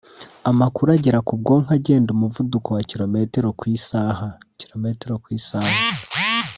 [0.51, 4.27] Amakuru agera ku bwonko agenda umuvuduko wa kirometero ku izaha(
[4.59, 5.55] Km/h)